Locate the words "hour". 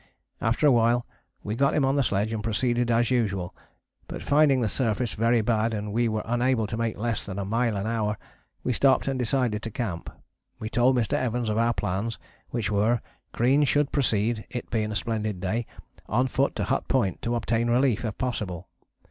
7.85-8.17